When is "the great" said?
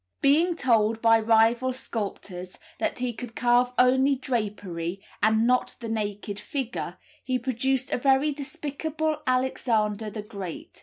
10.09-10.79